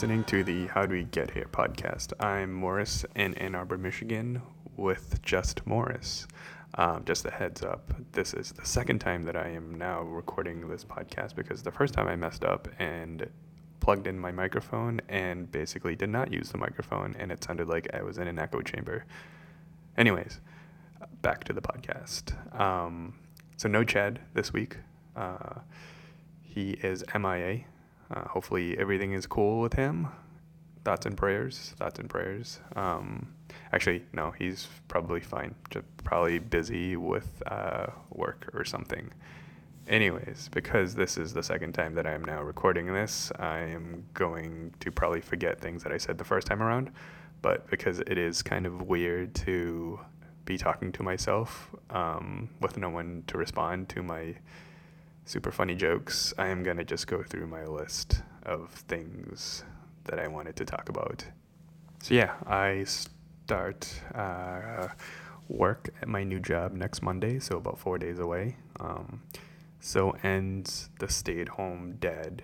[0.00, 2.14] listening to the How Do We Get Here podcast.
[2.18, 4.40] I'm Morris in Ann Arbor, Michigan,
[4.78, 6.26] with Just Morris.
[6.76, 10.66] Um, just a heads up, this is the second time that I am now recording
[10.70, 13.28] this podcast because the first time I messed up and
[13.80, 17.86] plugged in my microphone and basically did not use the microphone, and it sounded like
[17.92, 19.04] I was in an echo chamber.
[19.98, 20.40] Anyways,
[21.20, 22.58] back to the podcast.
[22.58, 23.16] Um,
[23.58, 24.78] so, no Chad this week.
[25.14, 25.56] Uh,
[26.42, 27.64] he is MIA.
[28.10, 30.08] Uh, hopefully, everything is cool with him.
[30.84, 31.74] Thoughts and prayers.
[31.76, 32.60] Thoughts and prayers.
[32.74, 33.34] Um,
[33.72, 35.54] actually, no, he's probably fine.
[35.70, 39.10] Just probably busy with uh, work or something.
[39.86, 44.04] Anyways, because this is the second time that I am now recording this, I am
[44.14, 46.90] going to probably forget things that I said the first time around.
[47.42, 49.98] But because it is kind of weird to
[50.44, 54.34] be talking to myself um, with no one to respond to my
[55.30, 59.62] super funny jokes, I am going to just go through my list of things
[60.06, 61.24] that I wanted to talk about.
[62.02, 64.88] So, yeah, I start uh,
[65.46, 68.56] work at my new job next Monday, so about four days away.
[68.80, 69.22] Um,
[69.78, 72.42] so ends the stay at home dad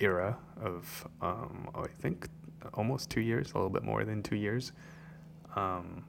[0.00, 2.26] era of, um, I think,
[2.74, 4.72] almost two years, a little bit more than two years.
[5.54, 6.04] Um,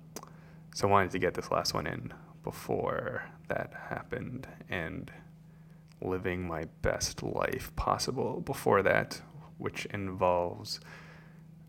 [0.73, 2.12] so I wanted to get this last one in
[2.44, 5.12] before that happened and
[6.02, 9.22] living my best life possible before that,
[9.58, 10.80] which involves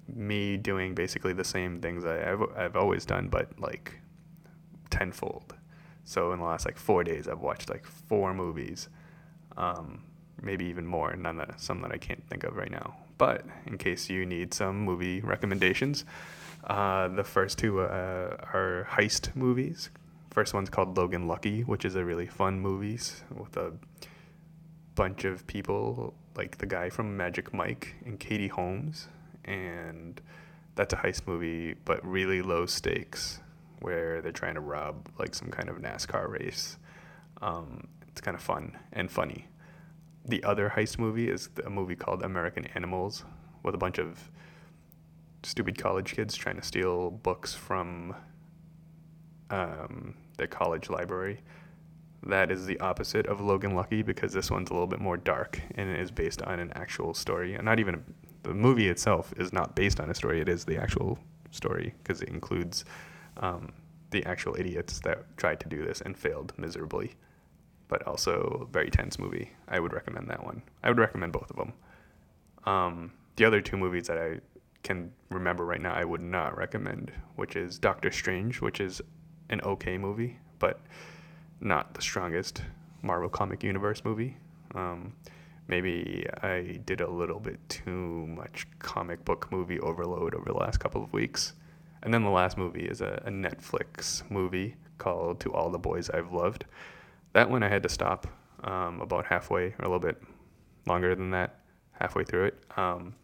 [0.07, 4.01] me doing basically the same things I, have I've always done, but like
[4.91, 5.55] tenfold.
[6.05, 8.89] So in the last like four days, I've watched like four movies,
[9.57, 10.03] um,
[10.41, 12.97] maybe even more, none that some that I can't think of right now.
[13.19, 16.05] But in case you need some movie recommendations,
[16.65, 19.91] uh, the first two uh, are heist movies.
[20.31, 22.99] First one's called Logan Lucky, which is a really fun movie
[23.35, 23.73] with a
[24.99, 29.07] bunch of people, like the guy from Magic Mike and Katie Holmes,
[29.45, 30.21] and
[30.75, 33.39] that's a heist movie, but really low stakes,
[33.79, 36.79] where they're trying to rob like some kind of NASCAR race.
[37.41, 39.47] Um, it's kind of fun and funny.
[40.25, 43.25] The other heist movie is a movie called American Animals,
[43.63, 44.33] with a bunch of
[45.45, 48.17] stupid college kids trying to steal books from
[49.51, 51.41] um, their college library
[52.25, 55.61] that is the opposite of Logan Lucky because this one's a little bit more dark
[55.77, 57.55] and it is based on an actual story.
[57.55, 58.01] And not even a,
[58.43, 61.19] the movie itself is not based on a story, it is the actual
[61.51, 62.85] story because it includes
[63.39, 63.73] um,
[64.11, 67.15] the actual idiots that tried to do this and failed miserably.
[67.89, 69.51] But also, very tense movie.
[69.67, 70.63] I would recommend that one.
[70.83, 71.73] I would recommend both of them.
[72.67, 74.41] Um, the other two movies that I
[74.83, 79.01] can remember right now, I would not recommend, which is Doctor Strange, which is
[79.49, 80.81] an okay movie, but
[81.61, 82.63] not the strongest
[83.03, 84.37] Marvel Comic Universe movie.
[84.75, 85.15] Um,
[85.67, 90.79] maybe I did a little bit too much comic book movie overload over the last
[90.79, 91.55] couple of weeks.
[92.03, 96.11] And then the last movie is a, a Netflix movie called To All the Boys
[96.11, 96.65] I've Loved.
[97.33, 98.27] That one I had to stop
[98.65, 100.21] um, about halfway, or a little bit
[100.87, 101.61] longer than that,
[101.93, 102.63] halfway through it.
[102.77, 103.15] Um,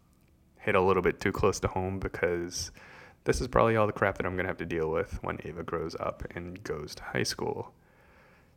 [0.59, 2.71] hit a little bit too close to home because
[3.25, 5.39] this is probably all the crap that I'm going to have to deal with when
[5.45, 7.73] Ava grows up and goes to high school.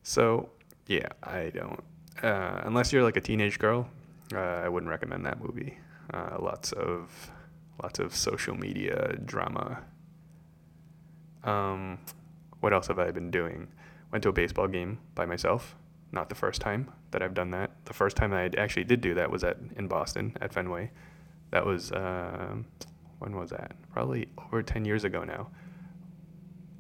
[0.04, 0.50] So
[0.88, 1.84] yeah, I don't.
[2.22, 3.88] Uh, unless you're like a teenage girl,
[4.34, 5.78] uh, I wouldn't recommend that movie.
[6.14, 7.32] Uh, lots of
[7.84, 9.84] lots of social media drama.
[11.44, 12.00] Um,
[12.60, 13.68] what else have I been doing?
[14.12, 15.76] Went to a baseball game by myself.
[16.12, 17.72] Not the first time that I've done that.
[17.86, 20.92] The first time I actually did do that was at in Boston at Fenway.
[21.52, 22.56] That was uh,
[23.20, 23.76] when was that?
[23.94, 25.50] Probably over ten years ago now.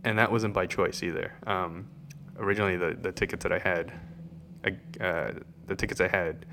[0.03, 1.33] And that wasn't by choice either.
[1.45, 1.89] Um,
[2.37, 3.91] originally the, the tickets that I had,
[5.01, 5.31] uh,
[5.65, 6.45] the tickets I had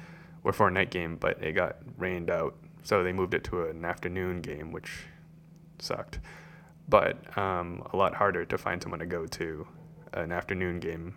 [0.42, 3.64] were for a night game, but it got rained out, so they moved it to
[3.64, 5.04] an afternoon game, which
[5.78, 6.20] sucked.
[6.88, 9.66] But um, a lot harder to find someone to go to
[10.12, 11.14] an afternoon game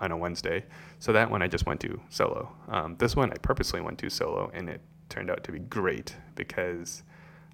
[0.00, 0.64] on a Wednesday.
[0.98, 2.52] So that one I just went to solo.
[2.68, 6.16] Um, this one I purposely went to solo, and it turned out to be great
[6.34, 7.02] because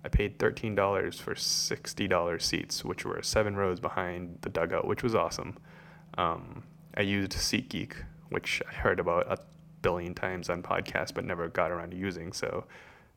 [0.05, 5.15] I paid $13 for $60 seats, which were seven rows behind the dugout, which was
[5.15, 5.57] awesome.
[6.17, 6.63] Um,
[6.97, 7.95] I used SeatGeek,
[8.31, 9.39] which I heard about a
[9.83, 12.33] billion times on podcasts, but never got around to using.
[12.33, 12.65] So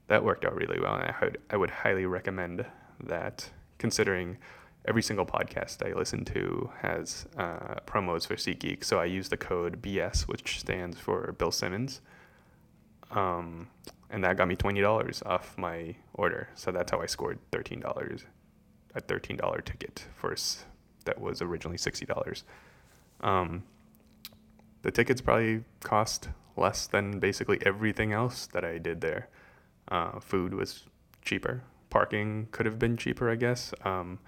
[0.08, 2.66] that worked out really well, and I would I would highly recommend
[3.04, 3.50] that.
[3.78, 4.38] Considering
[4.86, 9.38] every single podcast I listen to has uh, promos for SeatGeek, so I use the
[9.38, 12.02] code BS, which stands for Bill Simmons.
[13.12, 13.68] Um,
[14.10, 16.50] and that got me twenty dollars off my order.
[16.56, 18.26] So that's how I scored thirteen dollars,
[18.96, 20.36] a thirteen dollar ticket for
[21.06, 22.44] that was originally sixty dollars.
[23.22, 23.64] Um,
[24.82, 29.30] the tickets probably cost less than basically everything else that I did there.
[29.90, 30.86] Uh, food was
[31.22, 31.64] cheaper.
[31.90, 33.74] Parking could have been cheaper, I guess.
[33.84, 34.20] Um,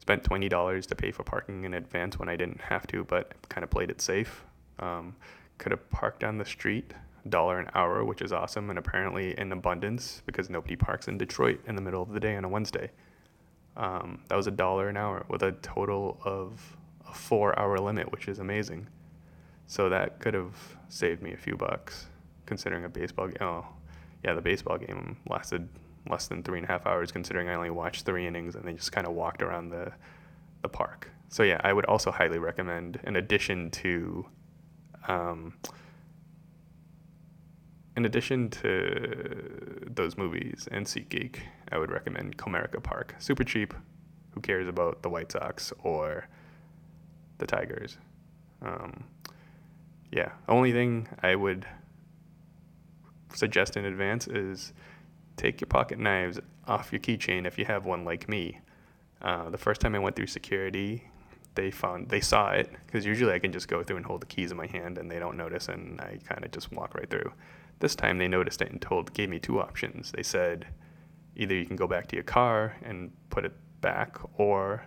[0.00, 3.32] spent twenty dollars to pay for parking in advance when I didn't have to, but
[3.48, 4.44] kind of played it safe.
[4.78, 5.16] Um,
[5.58, 6.94] could have parked on the street,
[7.28, 11.60] dollar an hour, which is awesome, and apparently in abundance because nobody parks in Detroit
[11.66, 12.90] in the middle of the day on a Wednesday.
[13.76, 16.76] Um, that was a dollar an hour with a total of
[17.08, 18.88] a four-hour limit, which is amazing.
[19.66, 20.54] So that could have
[20.88, 22.06] saved me a few bucks,
[22.46, 23.36] considering a baseball game.
[23.40, 23.66] Oh,
[24.24, 25.68] yeah, the baseball game lasted
[26.08, 28.76] less than three and a half hours, considering I only watched three innings and then
[28.76, 29.92] just kind of walked around the
[30.62, 31.10] the park.
[31.28, 34.26] So yeah, I would also highly recommend, in addition to,
[35.08, 35.54] um,
[37.96, 41.40] in addition to those movies and SeatGeek,
[41.72, 43.14] I would recommend Comerica Park.
[43.18, 43.74] Super cheap.
[44.30, 46.28] Who cares about the White Sox or
[47.38, 47.98] the Tigers?
[48.62, 49.04] Um,
[50.12, 51.66] yeah, only thing I would
[53.34, 54.72] suggest in advance is
[55.36, 58.60] take your pocket knives off your keychain if you have one like me.
[59.20, 61.04] Uh, the first time I went through security,
[61.54, 64.26] they found they saw it because usually I can just go through and hold the
[64.26, 67.08] keys in my hand and they don't notice and I kind of just walk right
[67.08, 67.32] through.
[67.80, 70.12] This time they noticed it and told gave me two options.
[70.12, 70.66] They said
[71.34, 74.84] either you can go back to your car and put it back or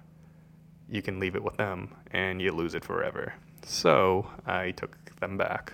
[0.89, 3.33] you can leave it with them and you lose it forever.
[3.63, 5.73] So I took them back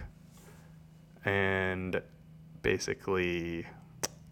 [1.24, 2.02] and
[2.62, 3.66] basically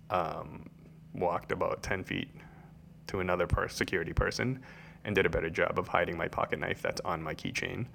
[0.10, 0.70] um,
[1.14, 2.30] walked about 10 feet
[3.08, 4.62] to another per- security person
[5.06, 7.86] and did a better job of hiding my pocket knife that's on my keychain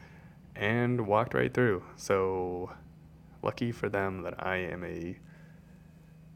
[0.57, 1.83] and walked right through.
[1.97, 2.71] So
[3.43, 5.17] lucky for them that I am a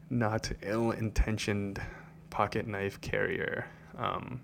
[0.09, 1.81] not ill intentioned
[2.29, 3.65] pocket knife carrier.
[3.97, 4.41] Um,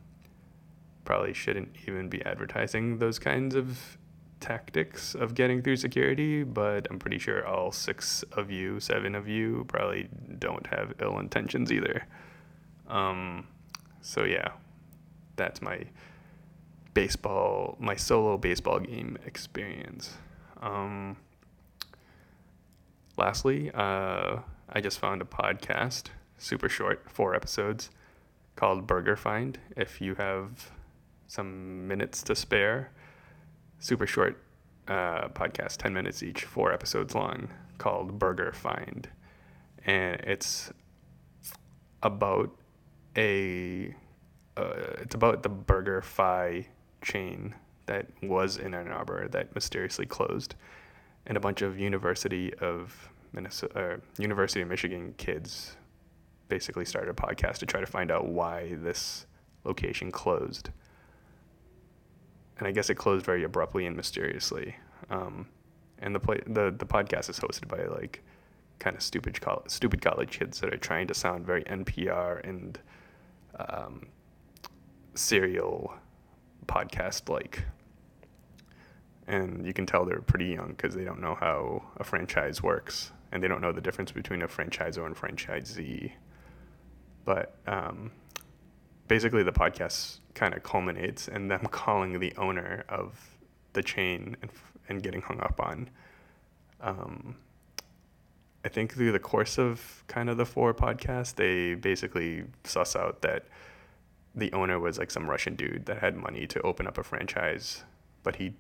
[1.06, 3.98] probably shouldn't even be advertising those kinds of
[4.40, 9.28] tactics of getting through security, but I'm pretty sure all six of you, seven of
[9.28, 12.06] you, probably don't have ill intentions either.
[12.88, 13.48] Um,
[14.02, 14.50] so yeah,
[15.36, 15.86] that's my
[16.94, 20.18] baseball, my solo baseball game experience.
[20.62, 21.18] Um,
[23.18, 26.08] lastly, uh, I just found a podcast,
[26.38, 27.90] super short, four episodes,
[28.56, 29.58] called Burger Find.
[29.78, 30.72] If you have
[31.30, 32.92] some minutes to spare,
[33.78, 34.44] super short
[34.88, 39.08] uh, podcast, 10 minutes each, four episodes long, called Burger Find.
[39.86, 40.74] And it's
[42.02, 42.50] about
[43.16, 43.96] a
[44.58, 46.68] uh, it's about the Burger Fi
[47.02, 47.54] chain
[47.86, 50.56] that was in Ann Arbor that mysteriously closed,
[51.28, 55.78] and a bunch of University of Minnesota, uh, University of Michigan kids
[56.50, 59.28] basically started a podcast to try to find out why this
[59.64, 60.72] location closed
[62.60, 64.76] and I guess it closed very abruptly and mysteriously.
[65.10, 65.48] Um,
[66.00, 68.22] and the play, the the podcast is hosted by like
[68.80, 72.80] kind of stupid college, stupid college kids that are trying to sound very NPR and
[73.58, 74.08] um,
[75.16, 75.94] serial
[76.68, 77.66] podcast like.
[79.28, 83.12] And you can tell they're pretty young because they don't know how a franchise works,
[83.32, 86.12] and they don't know the difference between a franchisor and franchisee.
[87.26, 88.12] But um,
[89.08, 93.38] basically the podcast kind of culminates in them calling the owner of
[93.74, 94.52] the chain and,
[94.88, 95.90] and getting hung up on.
[96.80, 97.36] Um,
[98.64, 103.22] I think through the course of kind of the four podcasts, they basically suss out
[103.22, 103.46] that
[104.34, 107.84] the owner was like some Russian dude that had money to open up a franchise,
[108.24, 108.54] but he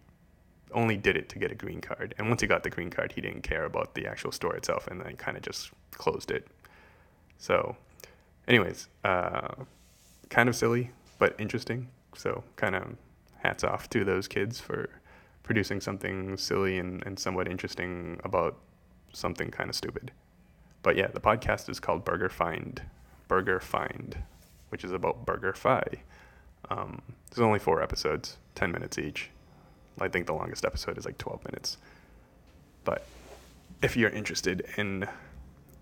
[0.73, 2.13] only did it to get a green card.
[2.17, 4.87] And once he got the green card, he didn't care about the actual store itself
[4.87, 6.47] and then kind of just closed it.
[7.37, 7.75] So,
[8.47, 9.55] anyways, uh,
[10.29, 11.89] kind of silly, but interesting.
[12.15, 12.95] So kind of
[13.37, 14.89] hats off to those kids for
[15.43, 18.57] producing something silly and, and somewhat interesting about
[19.13, 20.11] something kind of stupid.
[20.81, 22.81] But yeah, the podcast is called Burger Find,
[23.27, 24.17] Burger Find,
[24.69, 25.83] which is about Burger Fi.
[26.69, 29.29] Um, there's only four episodes, 10 minutes each.
[29.99, 31.77] I think the longest episode is like 12 minutes.
[32.85, 33.05] But
[33.81, 35.07] if you're interested in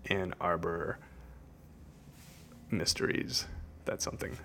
[0.06, 0.98] Ann Arbor
[2.70, 3.46] mysteries,
[3.84, 4.36] that's something.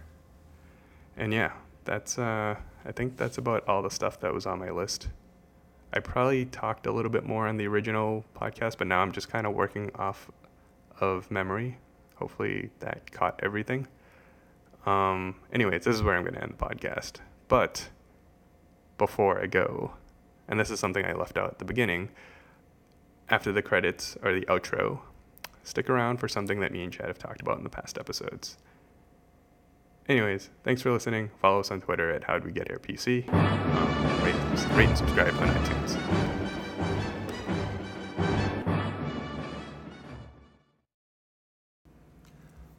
[1.18, 1.54] And yeah,
[1.86, 2.56] that's uh,
[2.86, 5.10] I think that's about all the stuff that was on my list.
[5.94, 9.30] I probably talked a little bit more on the original podcast, but now I'm just
[9.30, 10.32] kind of working off
[11.00, 11.78] of memory.
[12.16, 13.88] Hopefully that caught everything.
[14.86, 17.18] Um, anyways, this is where I'm going to end the podcast.
[17.48, 17.90] But
[18.98, 19.94] before I go,
[20.48, 22.10] and this is something I left out at the beginning,
[23.30, 25.00] after the credits or the outro,
[25.64, 28.58] stick around for something that me and Chad have talked about in the past episodes.
[30.10, 31.32] Anyways, thanks for listening.
[31.42, 33.32] Follow us on Twitter at How'd We Get Here PC.
[33.32, 34.36] Um, rate,
[34.78, 36.00] rate and subscribe on iTunes.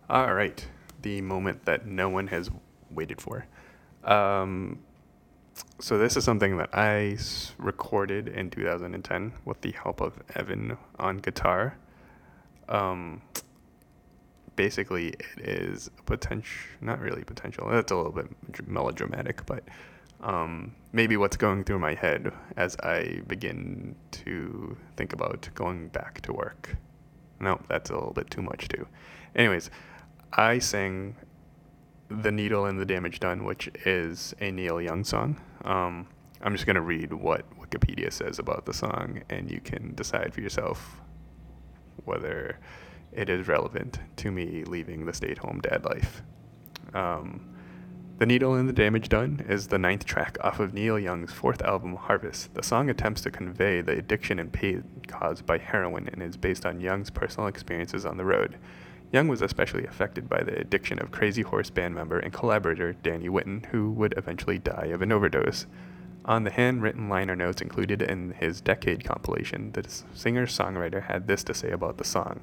[0.09, 0.67] All right,
[1.03, 2.51] the moment that no one has
[2.91, 3.47] waited for.
[4.05, 4.81] Um,
[5.81, 10.77] so this is something that I s- recorded in 2010 with the help of Evan
[10.99, 11.79] on guitar.
[12.69, 13.23] Um,
[14.57, 17.69] basically, it is potential, not really potential.
[17.69, 18.29] That's a little bit
[18.67, 19.65] melodramatic, but
[20.21, 26.21] um, maybe what's going through my head as I begin to think about going back
[26.23, 26.77] to work.
[27.41, 28.87] No, that's a little bit too much too.
[29.35, 29.71] Anyways,
[30.33, 31.17] I sang
[32.09, 35.41] "The Needle and the Damage Done," which is a Neil Young song.
[35.65, 36.07] Um,
[36.41, 40.41] I'm just gonna read what Wikipedia says about the song, and you can decide for
[40.41, 41.01] yourself
[42.05, 42.59] whether
[43.15, 46.23] it is relevant to me leaving the stay-at-home dad life.
[46.93, 47.55] Um,
[48.17, 51.61] the Needle and the Damage Done is the ninth track off of Neil Young's fourth
[51.63, 52.55] album, Harvest.
[52.55, 56.65] The song attempts to convey the addiction and pain caused by heroin and is based
[56.65, 58.57] on Young's personal experiences on the road.
[59.13, 63.29] Young was especially affected by the addiction of Crazy Horse band member and collaborator Danny
[63.29, 65.67] Whitten, who would eventually die of an overdose.
[66.25, 71.43] On the handwritten liner notes included in his Decade compilation, the singer songwriter had this
[71.45, 72.41] to say about the song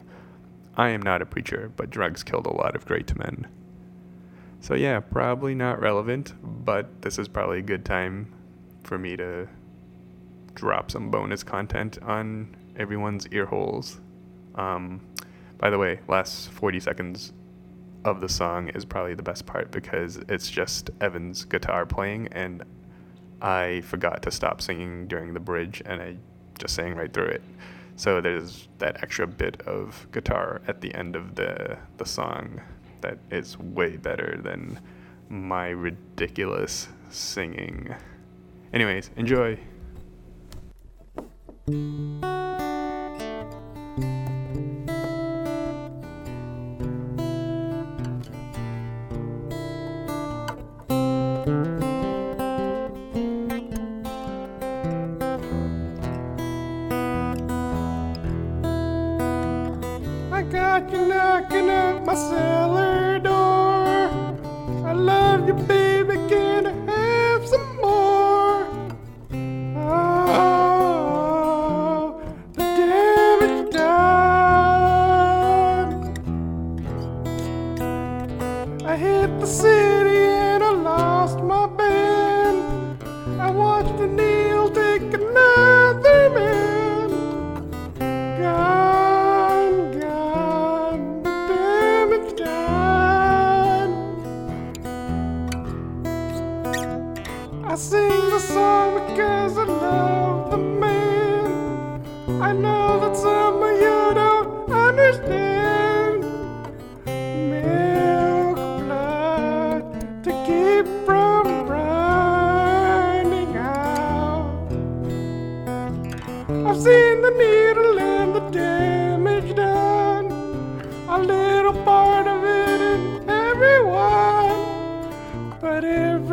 [0.75, 3.47] I am not a preacher, but drugs killed a lot of great men.
[4.61, 8.31] So yeah, probably not relevant, but this is probably a good time
[8.83, 9.47] for me to
[10.53, 13.99] drop some bonus content on everyone's ear holes.
[14.55, 15.01] Um,
[15.57, 17.33] by the way, last 40 seconds
[18.03, 22.63] of the song is probably the best part because it's just Evan's guitar playing, and
[23.41, 26.17] I forgot to stop singing during the bridge, and I
[26.57, 27.43] just sang right through it.
[28.01, 32.59] So there's that extra bit of guitar at the end of the the song
[33.01, 34.79] that is way better than
[35.29, 37.93] my ridiculous singing.
[38.73, 39.59] Anyways, enjoy.
[65.31, 66.40] Love you, baby.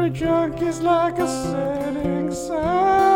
[0.09, 3.08] Junk drunk is like a setting sun.